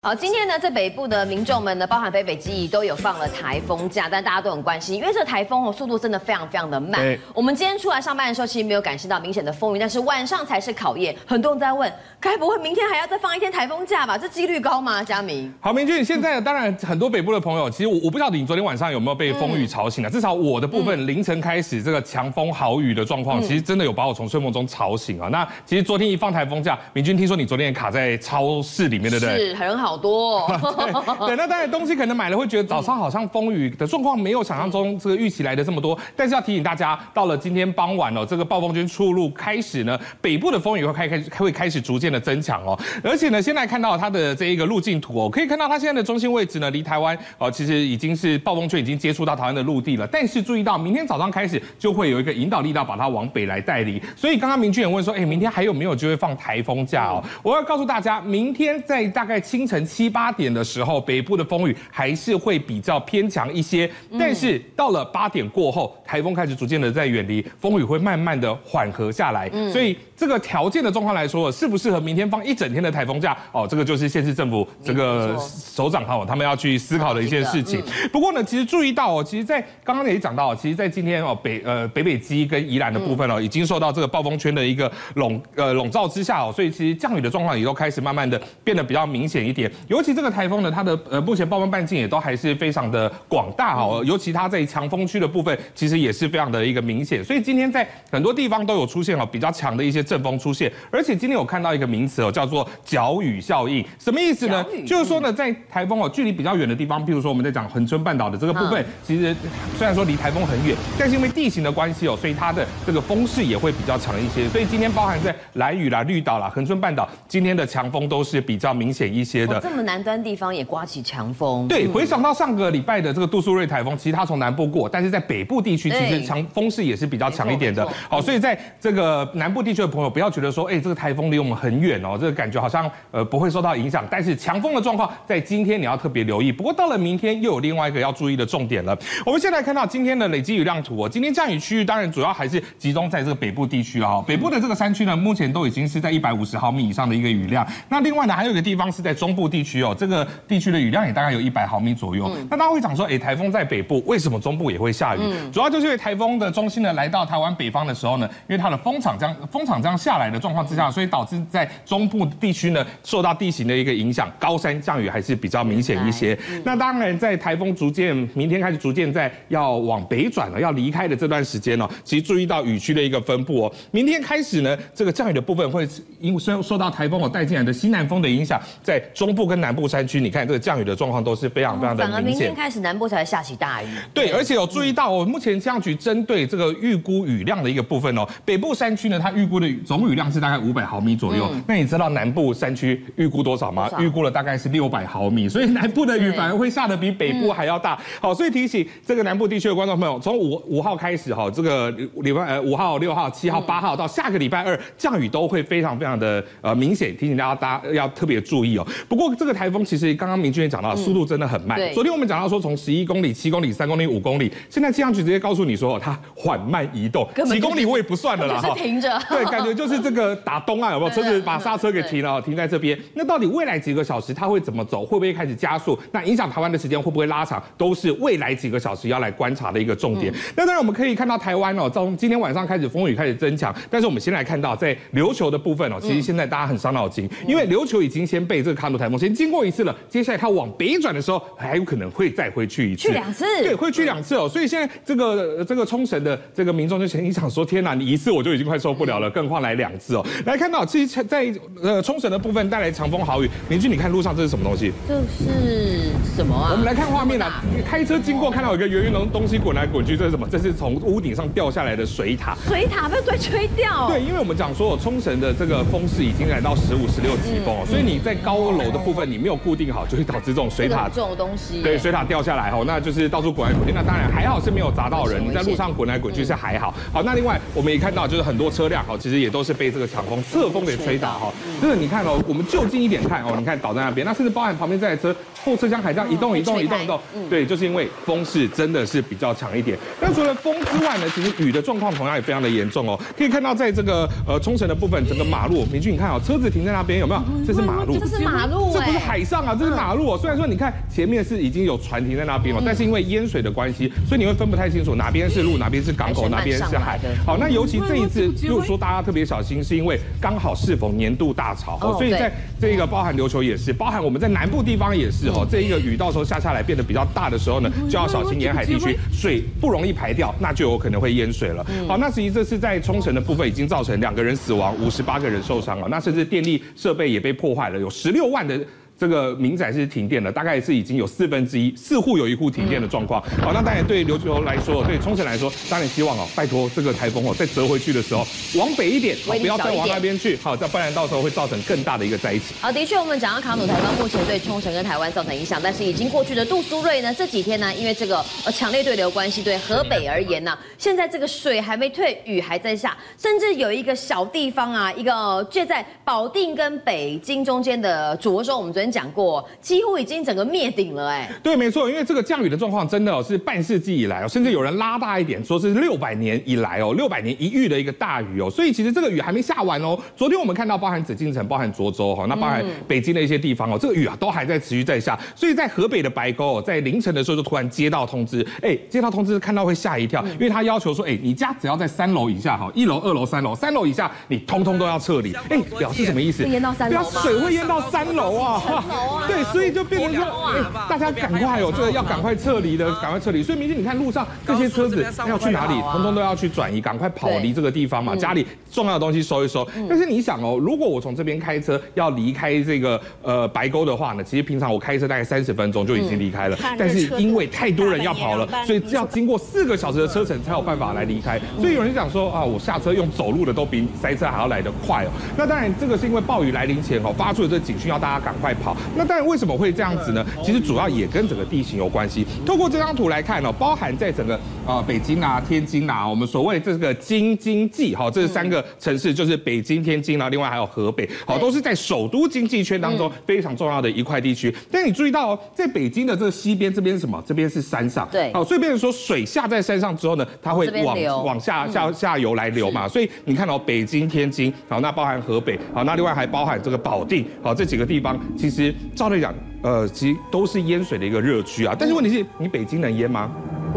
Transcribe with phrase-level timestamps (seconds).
[0.00, 7.00] 好，今天呢，在北部的民众们呢，包含北北基宜都有放了台风假，但大家都很关心，因为这台风哦，速度真的非常非常的慢。
[7.00, 11.16] 对我们今天出来上班的时候，其实没有感受到明显的风雨，但是晚上才是考验。
[11.26, 14.16] 很多人在问，该不会明天还要再放一天台风假吧？
[14.16, 15.02] 这几率高吗？
[15.02, 20.08] 佳明，好，明君，现在当然很多北部的朋友，其实我我不晓得你昨天晚上有没有被风雨吵醒啊？
[20.08, 25.28] 嗯、至少我的部分凌晨开始这个强风豪雨的状况，其实真的有把我从睡梦中吵醒啊。
[25.28, 29.48] 那其实昨天一放台风假，明君听说你昨天也卡在超市里面，对不对？
[29.48, 31.26] 是，很好好多、 哦。
[31.26, 57.24] 对，那当然东西可能买了会觉得早上好像风雨的状况没有想象中这个预期来的这么多，但是要提醒大家，到了今天傍晚哦，这个暴风圈出入开始呢，北部的风雨会开开会开始逐渐的增强哦，而且呢，现在看到它的这一个路径图哦，可以看到它现在的中心位置呢，离台湾哦，其实已经是暴风圈已经接触到台湾的陆地了，但是注意到明天早上开始就会有一个引导力道把它往北来带离，所以刚刚明君也问说，哎，明天还有没有机会放台风假哦？
[57.42, 60.58] 我要告诉大家，明天在大概清晨七八点的。
[60.58, 73.38] 的时候，北部的风雨还是会比较偏强一些，但是到了八点过后，台风开始逐渐的在远离，风雨会慢慢的缓和下来，所以这个条件的状况来说，适不适合明天放一整天的台风假？
[73.52, 77.80] 哦，这个就是县市政府这个首长哈，他们要去思考的一件事情。
[78.12, 97.24] 不过呢，其实注意到哦，其实，在刚刚也讲到，其实，在今天哦，北呃北北基跟宜兰的部分哦，已经受到这个暴风圈的一个笼呃笼罩之下哦，所以其实降雨的状况也都开始慢慢的变得比较明显一点，尤其这个台风呢，它的呃目前暴风半径也都还是非常的广大哦，尤其它在强风区的部分，其实也是非常的一个明显。
[97.24, 104.64] 所以今天在很多地方都有出现了比较强的一些阵风出现，而且今天有看到一个名词哦，叫做角雨效应，什么意思呢？
[104.86, 109.34] 就是说呢，在台风哦距离比较远的地方，比如说我们在讲恒春半岛的这个部分，其实
[109.76, 114.48] 虽然说离台风很远，但是因为地形的关系哦，所以它的这个风势也会比较强一些。
[114.48, 119.57] 所以今天包含在蓝屿啦、绿岛啦、恒春半岛，今天的强风都是比较明显一些的。
[119.60, 127.86] 这么南端地方也刮起强风，对，回想到上个礼拜的这个杜苏芮台风，其实它从南部过，但是在北部地区其实强风势也是比较强一点的。
[128.08, 134.04] 好，所以在这个南部地区的朋友，不要觉得说，哎，这个台风离我们很远哦，这个感觉好像呃不会受到影响。
[134.10, 136.50] 但是强风的状况在今天你要特别留意。
[136.50, 138.96] 不过到了明天又有另外一个要注意的重点了。
[139.24, 144.22] 我们现在看到今天的累积雨量图哦，今天降雨区域当然主要还是集中在这个北部地区啊。
[144.26, 147.66] 北部的这个山区呢，目前都已经是在一百五十毫米以上的一个雨量。
[147.88, 152.30] 那另外呢，还有一个地方是在中部地区哦，这个地区的雨量也大概有一百毫米左右。
[152.50, 155.20] 那大家会讲说，哎，台风在北部，为什么中部也会下雨？
[155.52, 166.38] 主要就是因为台风的中心呢来到台湾北方的时候呢，因为它的风场这样风场这样下来的状况之下，所以导致在中部地区呢受到地形的一个影响，高山降雨还是比较明显一些。
[166.64, 173.72] 那当然，在台风逐渐明天开始逐渐在要往北转了，要离开的这段时间呢，其实注意到雨区的一个分布哦。
[173.90, 175.88] 明天开始呢，这个降雨的部分会
[176.20, 182.12] 因为受受到台风我带进来的西南风的影响，在中部跟南部山区，你看这个降雨的状况都是非常非常的明显。
[182.12, 183.86] 反而明天开始南部才会下起大雨。
[184.12, 191.48] 对，而且有注意到哦，目前气象局针对这个预估雨量的一个部分哦，北部山区呢，它预估的总雨量是大概五百毫米左右。
[191.68, 193.88] 那你知道南部山区预估多少吗？
[194.00, 197.96] 预估了大概是六百毫米，所以南部的雨反而会下的比北部还要大。
[198.20, 208.86] 好，所以提醒这个南部地区的观众朋友，从五五号开始哈，这个礼拜呃五号、六号、七号、八号到下个礼拜二，降雨都会非常非常的呃明显，提醒大家大家要特别注意哦。
[209.08, 211.78] 不过这个台风其实刚刚明君也讲到，速度真的很慢。
[211.92, 219.18] 昨天我们讲到说从十一公里、七公里、三公里、五公里，现在气象局直接告诉你说它缓慢移动，几公里我也不算了啦， 是停着。
[219.28, 221.10] 对，感觉就是这个打东岸有没有？
[221.10, 222.98] 车子把刹车给停了，停在这边。
[223.14, 225.04] 那到底未来几个小时它会怎么走？
[225.04, 225.98] 会不会开始加速？
[226.12, 227.62] 那影响台湾的时间会不会拉长？
[227.76, 230.32] 都是未来几个小时要来观察的一个重点。
[230.54, 233.74] 那当然我们可以看到台湾哦，从今天晚上开始风雨开始增强。
[233.90, 244.48] 但是我们先来看到在琉球的部分哦，其实现在大家很伤脑筋，因为琉球已经先被这个卡努台风先经过一次了，接下来它往北转的时候还有可能会再回去一次，去两次，对，会去两次哦。
[244.48, 250.24] 所以现在这个这个冲绳的这个民众就心想说：天哪，你一次我就已经快受不了了，更何况来两次哦。
[250.46, 251.52] 来看到，其实在
[251.82, 253.50] 呃冲绳的部分带来强风豪雨。
[253.68, 254.92] 邻居，你看路上这是什么东西？
[255.08, 256.70] 这是什么啊？
[256.72, 260.46] 我们来看画面啊，开车经过看到有一个圆圆的东西滚来滚去，这是什么？
[260.50, 262.56] 这是从屋顶上掉下来的水塔。
[262.66, 264.08] 水塔被被吹掉。
[264.08, 271.82] 对，因为我们讲说冲绳的这个风势已经来到十五、十六级风哦，所以你在高楼的部分你没有固定好，就会导致这种水塔这种东西。
[271.82, 273.92] 对，水塔掉下来哦，那就是到处滚来滚去。
[273.94, 276.92] 那当然还好是没有砸到人，你在路上滚来滚去是还好。
[277.12, 281.52] 好，那另外我们也看到就是很多车辆哈，其实也都是被这个强风侧风给吹倒哈。
[281.80, 285.34] 这个你看哦，我们就近一点看哦，你看倒在那边，那甚至包含旁边这台车
[285.64, 287.20] 后车厢还这样移动、移动、移动、移动。
[287.48, 289.98] 对，就是因为风势真的是比较强一点。
[290.20, 293.18] 那除了风之外呢，其实雨的状况同样也非常的严重哦。
[293.36, 297.42] 可以看到在这个呃冲绳的部分，整个马路，明君你看哦，车子停在那边有没有？
[297.66, 298.87] 这是马路，这是马路。
[298.88, 300.38] 路，这不是海上啊，这是马路哦。
[300.38, 307.18] 虽然说你看前面是已经有船停在那边了，但是因为淹水的关系，所以你会分不太清楚哪边是路，哪边是港口，哪边是海。
[307.44, 321.84] 好，那尤其这一次，如果说大家特别小心，是因为刚好适逢年度大潮哦，所以在这个包含琉球也是，包含我们在南部地方也是哦，这一个雨到时候下下来变得比较大的时候呢，就要小心沿海地区水不容易排掉，那就有可能会淹水了。
[322.06, 328.77] 好，那实际这是在冲绳的部分已经造成两个人死亡，五十八个人受伤了，那甚至电力设备也被破坏了，有十六万的。
[329.18, 333.42] 这个民宅是停电了，大概是已经有四分之一，四户有一户停电的状况。
[333.60, 342.76] 好，那当然对琉球来说，对冲绳来说，当然希望哦，拜托这个台风哦，再折回去的时候，往北一点，好，不要再往那边去，好，再不然到时候会造成更大的一个灾情。
[342.80, 359.66] 好，的确，我们讲到卡努台风目前对冲绳跟台湾造成影响，但是已经过去的杜苏芮呢，这几天呢，因为这个呃强烈对流关系，对河北而言呢，现在这个水还没退，雨还在下，甚至有一个小地方啊，一个介在保定跟北京中间的涿州，我们昨天讲过。
[359.80, 370.18] 几乎已经整个灭顶了，哎，对，没错，因为这个降雨的状况真的哦是半世纪以来哦，甚至有人拉大一点，说是六百年以来哦，六百年一遇的一个大雨哦，所以其实这个雨还没下完哦。
[370.36, 386.64] 昨天我们看到，包含紫禁城、包含涿州哈，那包含北京的一些地方哦，这个雨啊都还在持续在下，所以在河北的白沟哦，在凌晨的时候就突然接到通知，哎，接到通知看到会吓一跳，因为他要求说，哎，你家只要在三楼以下哈，一楼、二楼、三楼，三楼以下你通通都要撤离，哎，表示什么意思？
[386.68, 388.82] 淹到三楼水会淹到三楼啊，
[389.46, 389.58] 对。
[389.68, 390.80] 所以就变成说，哎，
[391.10, 393.62] 大家赶快哦，这个要赶快撤离的，赶快撤离。
[393.62, 398.34] 所以明天你看路上这些车子要去哪里，通通都要去转移，赶快跑离这个地方嘛。
[398.34, 399.86] 家里重要的东西收一收。
[400.08, 406.78] 但是你想哦，如果我从这边开车要离开这个呃白沟的话呢，其实平常我开车大概三十分钟就已经离开了。
[406.98, 411.60] 但是因为太多人要跑了，所以要经过四个小时的车程才有办法来离开。
[411.78, 415.28] 所以有人讲说啊，我下车用走路的都比塞车还要来得快哦。
[415.58, 418.87] 那当然这个是因为暴雨来临前哦发出的这个警讯，要大家赶快跑。
[419.16, 419.78] 那当然为什么？
[419.78, 420.44] 会这样子呢？
[420.64, 422.44] 其实主要也跟整个地形有关系。
[422.66, 434.74] 透过这张图来看呢，包含在整个呃北京啊、天津啊，我们所谓这个京津冀，好，这三个城市就是北京、天津啊，另外还有河北，好，都是在首都经济圈当中非常重要的一块地区。
[434.90, 437.40] 但你注意到哦，在北京的这个西边，这边是什么？
[437.46, 443.06] 这边是山上，对，好，所以变成说水下在山上之后呢，它会往往下下下游来流嘛。
[443.06, 449.54] 所以你看到北京、天津，好，那包含河北，好，那另外还包含这个保定，好，这几个地方，其实实照理讲。
[449.80, 453.48] 呃，其实都是淹水的一个热区啊，但是问题是你北京能淹吗？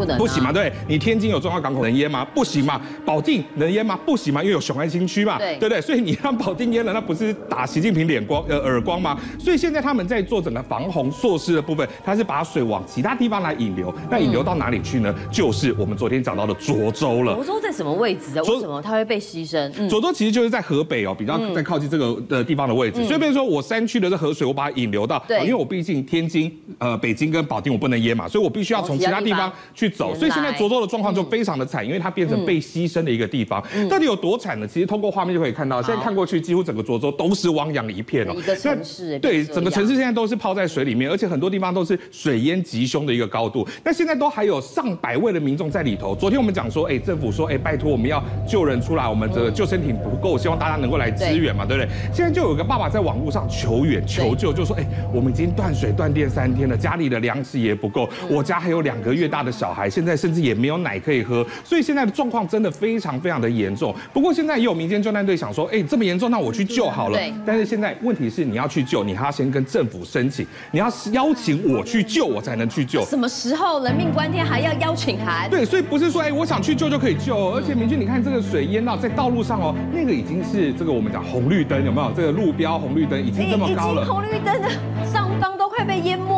[0.02, 2.24] 不能，不行嘛，对，你天津有重要港口能淹吗？
[2.34, 3.98] 不行嘛，保定能淹吗？
[4.04, 5.80] 不行嘛，因为有雄安新区嘛，对，对？
[5.80, 9.18] 所以你让保定淹了，那不是打习近平脸光呃耳光吗？
[9.38, 15.14] 所以现在他们在做整个防洪措施的部分，他是把水往其他地方来引流，那引流到哪里去呢？
[15.30, 17.34] 就是我们昨天讲到的涿州了。
[17.36, 18.42] 涿州在什么位置啊？
[18.42, 19.70] 为什么它会被牺牲？
[19.88, 23.04] 涿州其实就是在河北哦，比较在靠近这个的地方的位置。
[23.04, 30.52] 所以比如说我山区的这河水，我把它引流到，对，因为我毕竟天津、呃北京跟保定我不能淹嘛，所以我必须要从其他地方去走，所以现在。
[30.52, 33.60] 涿州的状况就非常的惨，因为它变成被牺牲的一个地方。
[33.88, 34.68] 到底有多惨呢？
[34.68, 38.34] 其实通过画面就可以看到，现在看过去，几乎整个涿州都是汪洋一片哦。
[38.36, 43.66] 一个城市，对，整个城市现在都是泡在水里面，而且很多地方都是水淹急凶的一个高度。
[43.82, 46.14] 那现在都还有上百位的民众在里头。
[46.14, 51.90] 昨天我们讲说，哎，政府说，哎，拜托我们要救人出来，我们这个救生艇不够，希望大家能够来支援嘛，对不对？
[52.12, 61.44] 现在就有个爸爸在网络上求援求救，就说，哎，我们已经断水断电三天了，家里的粮食也不够，我家还有两个月大的小孩，现在甚至也没有奶可以喝。
[61.64, 63.94] 所以现在的状况真的非常非常的严重。
[64.12, 67.18] 不过现在也有民间救难队想说，哎，这么严重，那我去救好了。
[67.18, 67.32] 对。
[67.44, 73.04] 但是现在问题是，你要去救，你还要先跟政府申请，你要邀请我去救，我才能去救。
[73.04, 75.50] 什么时候人命关天还要邀请函？
[75.50, 77.50] 对，所以不是说，哎，我想去救就可以救。
[77.50, 82.12] 而且明君，你看这个水淹到在道路上哦，那个已经是这个我们讲红绿灯有没有？
[82.14, 84.04] 这个路标红绿灯已经这么高了。
[84.04, 84.68] 红绿灯的
[85.10, 86.31] 上方都快被淹没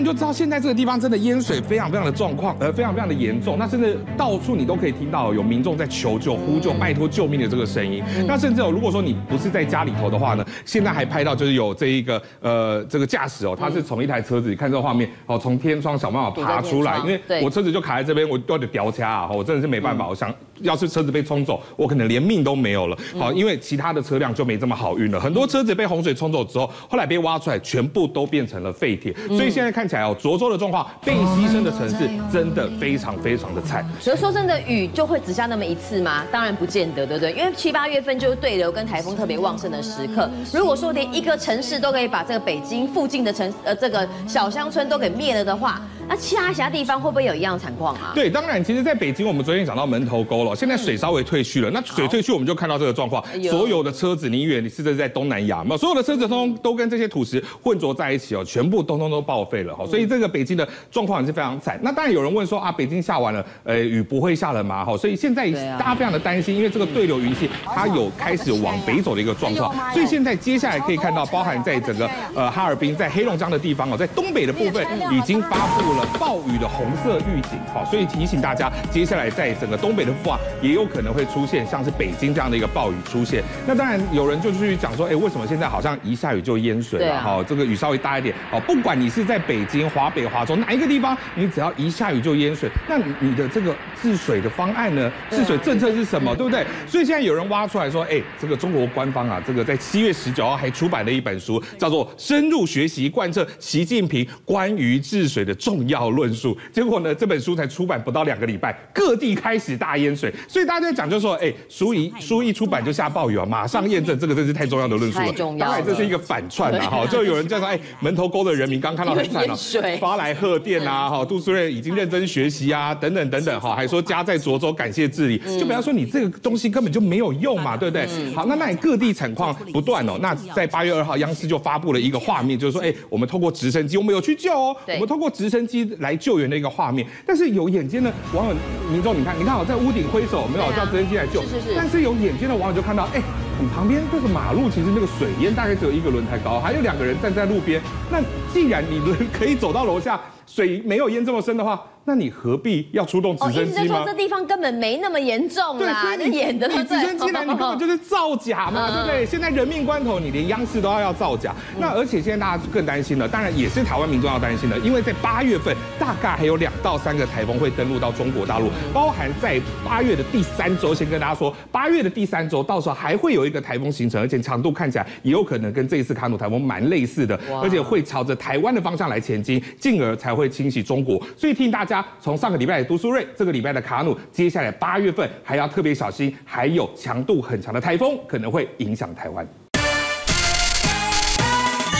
[0.00, 3.58] 以你就知道现在这个地方真的淹水非常非常的状况，呃，非常非常的严重。
[3.58, 8.02] 那甚至到处你都可以听到有民众在求救、呼救、拜托救命的这个声音。
[8.26, 22.96] 那甚至哦，如果说你不是在家里头的话呢，现在还拍到就是有这一个呃这个驾驶哦，他是从一台车子，你看这个画面哦，从天窗想办法爬出来，因为我车子就卡在这边，我都得掉卡啊，我真的是没办法，我想要是车子被冲走，我可能连命都没有了。
[23.18, 29.14] 好，因为其他的车辆就没这么好运了，很多车子被洪水冲走之后，后来被挖出来，全部都变成了废铁。
[29.28, 33.84] 所以现在看起来哦，涿州的状况，被牺牲的城市真的非常非常的惨。
[33.98, 36.24] 所以说真的雨就会只下那么一次吗？
[36.30, 37.32] 当然不见得，对不对？
[37.32, 40.30] 因为七八月份就是对流跟台风特别旺盛的时刻。
[40.54, 45.80] 如果说连一个城市都可以把这个北京附近的城呃这个小乡村都给灭了的话，
[46.10, 48.10] 那其他其他地方会不会有一样的惨况啊？
[48.12, 51.70] 对，当然，其实在北京，我们昨天讲到门头沟了，现在水稍微退去了。
[51.70, 55.76] 那水退去，我们就看到这个状况，所有的车子，你以为你是在东南亚嘛？
[55.76, 59.86] 所有的车子通都跟这些土石混浊在一起哦，全部通通都报废了哈。
[59.86, 61.78] 所以这个北京的状况也是非常惨。
[61.80, 64.84] 那当然有人问说啊，北京下完了，呃，雨不会下了吗？
[64.84, 65.48] 哈，所以现在
[65.78, 69.72] 大家非常的担心，因为这个对流云系它有开始往北走的一个状况。
[69.92, 77.58] 所以现在接下来可以看到，包含在整个呃哈尔滨，在黑龙江的地方哦，在东北的部分已经发布了暴雨的红色预警。
[77.72, 83.42] 好，所以提醒大家，接下来在整个东北的话，也有可能会出现像是北京这样的一个暴雨出现。
[83.66, 87.20] 那当然有人就去讲说，哎，为什么现在好像一下雨就淹水了？
[87.20, 95.10] 哈，这个雨稍微大一点，好，不管你是在北京、华北、华中哪一个地方，你只要一下雨就淹水，那你的这个治水的方案呢？
[95.30, 96.34] 治水政策是什么？
[96.34, 96.64] 对不对？
[96.86, 106.54] 所以现在有人挖出来说，哎，这个中国官方啊，这个在七月十九号还出版了一本书，叫做《深入学习贯彻习近平关于治水的重要论述》。
[106.72, 110.32] 结果呢，这本书才出版不到两个礼拜，各地开始大淹水。
[110.46, 115.32] 所以大家在讲，就说，哎，书一书一出版就下暴雨啊，马上验证这个真是太重要的论述了。
[115.58, 119.56] 当然这是一个反串啊，哈，就有人在说，哎，门头沟的人民刚看到很惨了，
[119.98, 125.38] 发来贺电啊，哈，杜苏芮已经认真学习啊，等等等等，哈，还说家在涿州，感谢治理。
[125.58, 128.06] 就比方说你这个东西根本就没有用嘛，对不对？
[128.34, 130.18] 好，那那你各地产况不断哦。
[130.20, 137.06] 那在八月二号，央视就发布了一个画面，就是说，哎，我们通过直升机，我们有去救哦，我们通过直升机来救援的一个画面。
[137.26, 138.54] 但是有眼尖的网友
[138.90, 141.42] 民众，你看，你看，我在屋顶挥手，没有叫直升机来救。
[141.42, 141.74] 是是。
[141.76, 143.22] 但是有眼尖的网友就看到，哎，
[143.60, 147.80] 你旁边这个马路其实那个水淹大概只有一个轮胎高，还有两个人站在路边。
[148.10, 148.20] 那
[148.52, 151.80] 既然你轮 可以走到楼下，水没有淹这么深的话。
[152.10, 153.66] 那你何必要出动直升机吗？
[153.68, 156.66] 意思是说这地方根本没那么严重啦，你演的。
[156.66, 159.24] 你直升机来，你根本就是造假嘛， 对不对？
[159.24, 161.54] 现在人命关头，你连央视都要要造假。
[161.78, 181.16] 那而且现在大家更担心了，当然也是台湾民众要担心的，因为在八月份大概还有两到三个台风会登陆到中国大陆，包含在八月的第三周，先跟大家说，八月的第三周到时候还会有一个台风形成，而且强度看起来也有可能跟这一次卡努台风蛮类似的，而且会朝着台湾的方向来前进，进而才会侵袭中国。
[181.36, 181.99] 所以提醒大家。
[182.20, 189.46] 从上个礼拜的杜苏芮，这个礼拜的卡努，接下来八月份还要特别小心，还有强度很强的台风可能会影响台湾。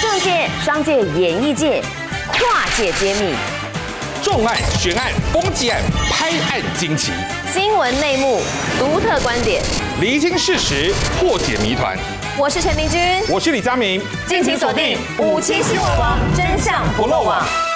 [0.00, 1.83] 政界、商界、演艺界
[2.33, 3.35] 跨界揭秘，
[4.23, 5.80] 重案、悬案、攻击案、
[6.11, 7.12] 拍案惊奇，
[7.52, 8.40] 新闻内幕、
[8.78, 9.62] 独特观点，
[10.00, 11.97] 厘清事实，破解谜团。
[12.38, 17.70] 我是陈明君，我是李佳明，敬请锁定五七新闻网，真相不漏网。